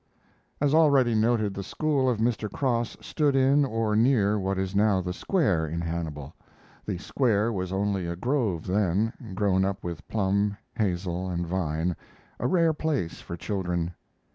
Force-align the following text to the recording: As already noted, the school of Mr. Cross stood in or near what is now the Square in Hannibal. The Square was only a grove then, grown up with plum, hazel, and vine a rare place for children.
As 0.59 0.73
already 0.73 1.13
noted, 1.13 1.53
the 1.53 1.61
school 1.61 2.09
of 2.09 2.17
Mr. 2.17 2.51
Cross 2.51 2.97
stood 3.01 3.35
in 3.35 3.63
or 3.63 3.95
near 3.95 4.39
what 4.39 4.57
is 4.57 4.73
now 4.75 4.99
the 4.99 5.13
Square 5.13 5.67
in 5.67 5.79
Hannibal. 5.79 6.33
The 6.87 6.97
Square 6.97 7.53
was 7.53 7.71
only 7.71 8.07
a 8.07 8.15
grove 8.15 8.65
then, 8.65 9.13
grown 9.35 9.63
up 9.63 9.83
with 9.83 10.07
plum, 10.07 10.57
hazel, 10.75 11.29
and 11.29 11.45
vine 11.45 11.95
a 12.39 12.47
rare 12.47 12.73
place 12.73 13.21
for 13.21 13.37
children. 13.37 13.93